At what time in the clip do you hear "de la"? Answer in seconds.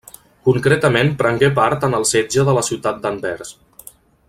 2.49-2.65